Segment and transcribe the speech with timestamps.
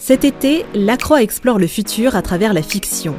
[0.00, 3.16] Cet été, Lacroix explore le futur à travers la fiction.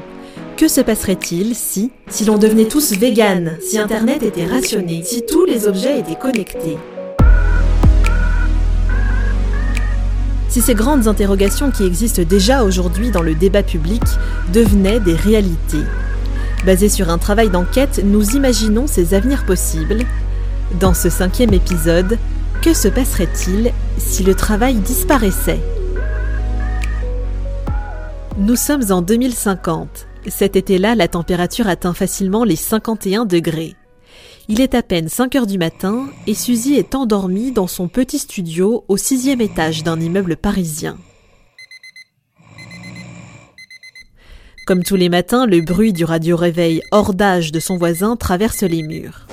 [0.55, 5.43] Que se passerait-il si, si l'on devenait tous véganes, si Internet était rationné, si tous
[5.43, 6.77] les objets étaient connectés?
[10.47, 14.01] Si ces grandes interrogations qui existent déjà aujourd'hui dans le débat public
[14.53, 15.83] devenaient des réalités
[16.65, 20.05] Basé sur un travail d'enquête, nous imaginons ces avenirs possibles.
[20.79, 22.17] Dans ce cinquième épisode,
[22.61, 25.59] que se passerait-il si le travail disparaissait?
[28.39, 30.07] Nous sommes en 2050.
[30.27, 33.75] Cet été-là, la température atteint facilement les 51 degrés.
[34.47, 38.17] Il est à peine 5 heures du matin et Suzy est endormie dans son petit
[38.17, 40.97] studio au sixième étage d'un immeuble parisien.
[44.65, 48.83] Comme tous les matins, le bruit du radio-réveil hors d'âge de son voisin traverse les
[48.83, 49.27] murs.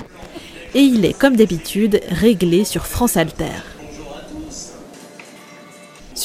[0.75, 3.76] Et il est, comme d'habitude, réglé sur France Alter.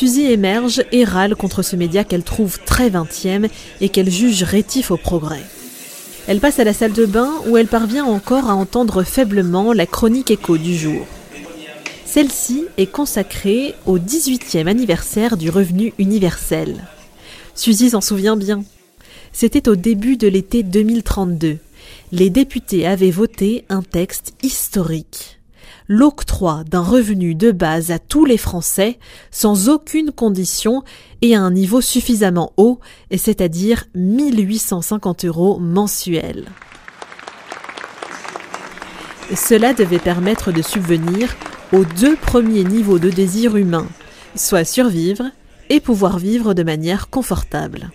[0.02, 3.48] Suzy émerge et râle contre ce média qu'elle trouve très vingtième
[3.81, 5.44] et qu'elle juge rétif au progrès.
[6.28, 9.86] Elle passe à la salle de bain où elle parvient encore à entendre faiblement la
[9.86, 11.06] chronique écho du jour.
[12.03, 16.84] Celle-ci est consacrée au 18e anniversaire du revenu universel.
[17.53, 18.64] Suzy s'en souvient bien.
[19.34, 21.59] C'était au début de l'été 2032.
[22.12, 25.41] Les députés avaient voté un texte historique.
[25.94, 28.97] L'octroi d'un revenu de base à tous les Français,
[29.30, 30.84] sans aucune condition
[31.22, 32.80] et à un niveau suffisamment haut,
[33.14, 36.45] c'est-à-dire 1850 euros mensuels.
[39.36, 41.36] Cela devait permettre de subvenir
[41.73, 43.86] aux deux premiers niveaux de désir humain,
[44.34, 45.25] soit survivre
[45.69, 47.92] et pouvoir vivre de manière confortable.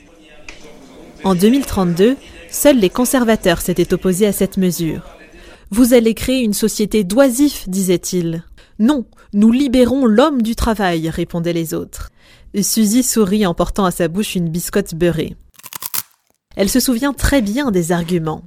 [1.24, 2.19] En 2032,
[2.50, 5.00] seuls les conservateurs s'étaient opposés à cette mesure.
[5.70, 8.45] Vous allez créer une société d'oisifs, disait-il.
[8.78, 12.11] Non, nous libérons l'homme du travail, répondaient les autres.
[12.62, 15.36] Suzy sourit en portant à sa bouche une biscotte beurrée.
[16.55, 18.45] Elle se souvient très bien des arguments.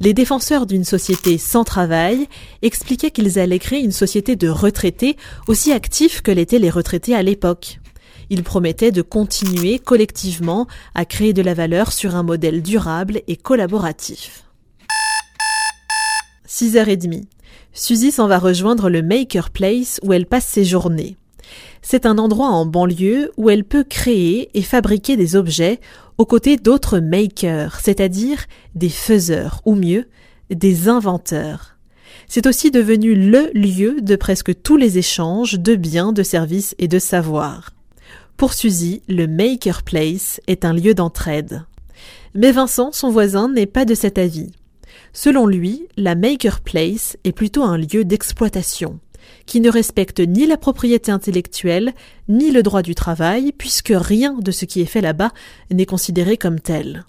[0.00, 2.26] Les défenseurs d'une société sans travail
[2.62, 5.16] expliquaient qu'ils allaient créer une société de retraités
[5.48, 7.80] aussi actifs que l'étaient les retraités à l'époque.
[8.30, 13.36] Il promettait de continuer collectivement à créer de la valeur sur un modèle durable et
[13.36, 14.45] collaboratif.
[16.48, 17.24] 6h30.
[17.72, 21.16] Suzy s'en va rejoindre le Maker Place où elle passe ses journées.
[21.82, 25.80] C'est un endroit en banlieue où elle peut créer et fabriquer des objets
[26.18, 30.06] aux côtés d'autres makers, c'est-à-dire des faiseurs, ou mieux,
[30.50, 31.76] des inventeurs.
[32.28, 36.88] C'est aussi devenu le lieu de presque tous les échanges de biens, de services et
[36.88, 37.70] de savoirs.
[38.36, 41.64] Pour Suzy, le Maker Place est un lieu d'entraide.
[42.34, 44.52] Mais Vincent, son voisin, n'est pas de cet avis.
[45.12, 48.98] Selon lui, la Maker Place est plutôt un lieu d'exploitation,
[49.46, 51.94] qui ne respecte ni la propriété intellectuelle,
[52.28, 55.32] ni le droit du travail, puisque rien de ce qui est fait là-bas
[55.70, 57.04] n'est considéré comme tel.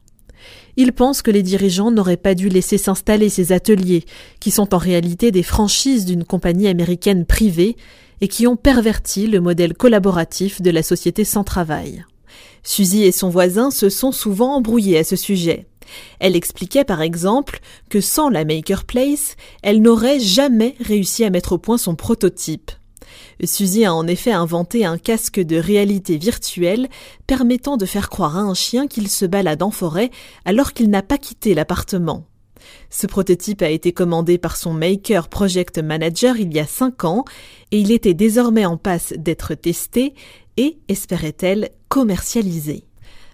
[0.78, 4.06] Il pense que les dirigeants n'auraient pas dû laisser s'installer ces ateliers,
[4.40, 7.76] qui sont en réalité des franchises d'une compagnie américaine privée,
[8.22, 12.06] et qui ont perverti le modèle collaboratif de la société sans travail.
[12.64, 15.68] Suzy et son voisin se sont souvent embrouillés à ce sujet.
[16.20, 17.60] Elle expliquait par exemple
[17.90, 22.72] que sans la Maker Place, elle n'aurait jamais réussi à mettre au point son prototype.
[23.44, 26.88] Suzy a en effet inventé un casque de réalité virtuelle
[27.28, 30.10] permettant de faire croire à un chien qu'il se balade en forêt
[30.46, 32.26] alors qu'il n'a pas quitté l'appartement.
[32.90, 37.26] Ce prototype a été commandé par son Maker Project Manager il y a cinq ans
[37.72, 40.14] et il était désormais en passe d'être testé
[40.58, 42.86] et, espérait-elle, commercialisé.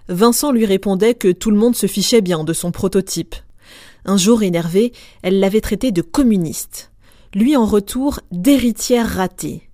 [0.09, 3.35] Vincent lui répondait que tout le monde se fichait bien de son prototype.
[4.05, 4.91] Un jour énervée,
[5.21, 6.91] elle l'avait traité de communiste.
[7.33, 9.69] Lui en retour d'héritière ratée.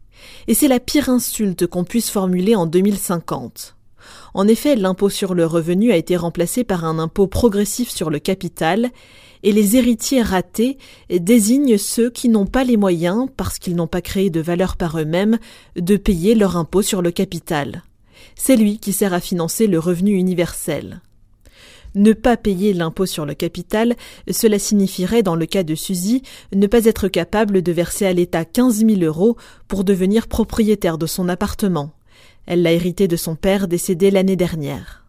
[0.47, 3.75] Et c'est la pire insulte qu'on puisse formuler en 2050.
[4.33, 8.19] En effet, l'impôt sur le revenu a été remplacé par un impôt progressif sur le
[8.19, 8.91] capital,
[9.41, 10.77] et les héritiers ratés
[11.09, 14.99] désignent ceux qui n'ont pas les moyens, parce qu'ils n'ont pas créé de valeur par
[14.99, 15.39] eux-mêmes,
[15.75, 17.83] de payer leur impôt sur le capital.
[18.35, 21.01] C'est lui qui sert à financer le revenu universel.
[21.95, 23.95] Ne pas payer l'impôt sur le capital,
[24.29, 26.21] cela signifierait, dans le cas de Suzy,
[26.53, 29.37] ne pas être capable de verser à l'État quinze mille euros
[29.67, 31.93] pour devenir propriétaire de son appartement.
[32.45, 35.05] Elle l'a hérité de son père décédé l'année dernière.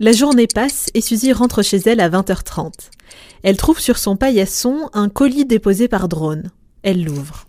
[0.00, 2.72] La journée passe et Suzy rentre chez elle à 20h30.
[3.42, 6.50] Elle trouve sur son paillasson un colis déposé par drone.
[6.82, 7.46] Elle l'ouvre.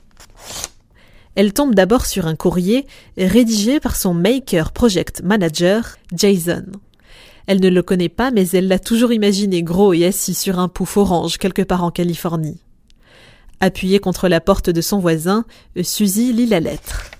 [1.35, 2.85] Elle tombe d'abord sur un courrier
[3.18, 6.65] rédigé par son Maker Project Manager, Jason.
[7.47, 10.68] Elle ne le connaît pas, mais elle l'a toujours imaginé gros et assis sur un
[10.68, 12.59] pouf orange quelque part en Californie.
[13.59, 15.45] Appuyée contre la porte de son voisin,
[15.81, 17.12] Suzy lit la lettre.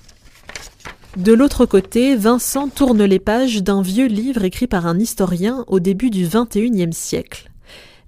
[1.18, 5.80] De l'autre côté, Vincent tourne les pages d'un vieux livre écrit par un historien au
[5.80, 7.52] début du XXIe siècle.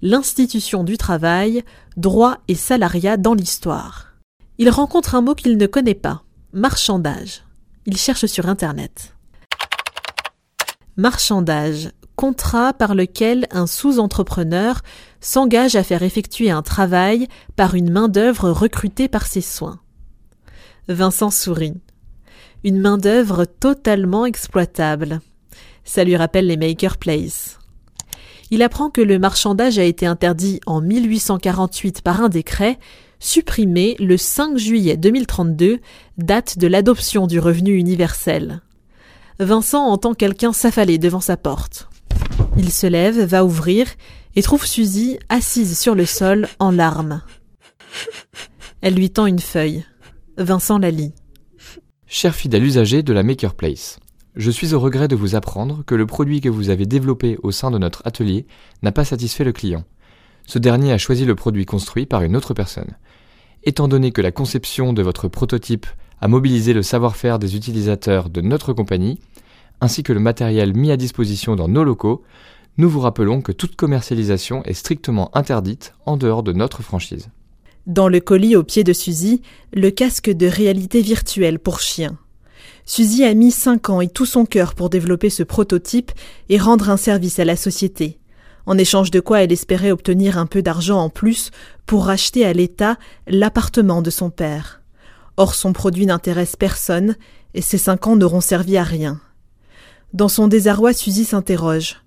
[0.02, 1.64] L'institution du travail,
[1.98, 4.15] droit et salariat dans l'histoire.
[4.58, 6.24] Il rencontre un mot qu'il ne connaît pas,
[6.54, 7.44] marchandage.
[7.86, 9.14] Il cherche sur Internet.
[10.96, 14.82] Marchandage, contrat par lequel un sous-entrepreneur
[15.20, 19.80] s'engage à faire effectuer un travail par une main-d'œuvre recrutée par ses soins.
[20.88, 21.74] Vincent sourit.
[22.64, 25.20] Une main-d'œuvre totalement exploitable.
[25.84, 27.60] Ça lui rappelle les Maker Place.
[28.52, 32.80] Il apprend que le marchandage a été interdit en 1848 par un décret,
[33.26, 35.80] supprimé le 5 juillet 2032,
[36.20, 38.62] date de l'adoption du revenu universel.
[39.40, 41.90] Vincent entend quelqu'un s'affaler devant sa porte.
[42.56, 43.88] Il se lève, va ouvrir
[44.36, 47.24] et trouve Suzy assise sur le sol en larmes.
[48.82, 49.84] Elle lui tend une feuille.
[50.38, 51.14] Vincent la lit.
[52.06, 54.00] Cher fidèle usager de la Maker Place,
[54.36, 57.52] je suis au regret de vous apprendre que le produit que vous avez développé au
[57.52, 58.46] sein de notre atelier
[58.84, 59.84] n'a pas satisfait le client.
[60.48, 62.96] Ce dernier a choisi le produit construit par une autre personne.
[63.64, 65.88] Étant donné que la conception de votre prototype
[66.22, 69.20] a mobilisé le savoir-faire des utilisateurs de notre compagnie,
[69.82, 72.24] ainsi que le matériel mis à disposition dans nos locaux,
[72.78, 77.30] nous vous rappelons que toute commercialisation est strictement interdite en dehors de notre franchise.
[77.88, 79.42] Dans le colis au pied de Suzy,
[79.74, 82.18] le casque de réalité virtuelle pour chien.
[82.86, 86.12] Suzy a mis cinq ans et tout son cœur pour développer ce prototype
[86.50, 88.20] et rendre un service à la société,
[88.66, 91.52] en échange de quoi elle espérait obtenir un peu d'argent en plus
[91.86, 92.98] pour racheter à l'État
[93.28, 94.82] l'appartement de son père.
[95.38, 97.16] Or son produit n'intéresse personne
[97.54, 99.20] et ces cinq ans n'auront servi à rien.
[100.14, 102.02] Dans son désarroi, Suzy s'interroge.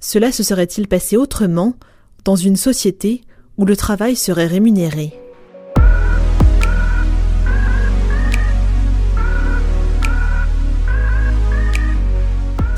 [0.00, 1.74] Cela se serait-il passé autrement
[2.24, 3.22] dans une société
[3.56, 5.23] où le travail serait rémunéré?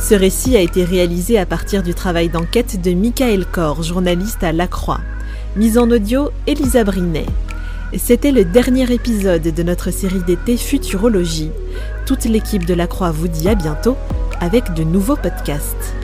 [0.08, 4.52] Ce récit a été réalisé à partir du travail d'enquête de Michael Corr, journaliste à
[4.52, 5.00] La Croix.
[5.56, 7.26] Mise en audio, Elisa Brinet.
[7.98, 11.50] C'était le dernier épisode de notre série d'été Futurologie.
[12.06, 13.96] Toute l'équipe de La Croix vous dit à bientôt
[14.38, 15.95] avec de nouveaux podcasts.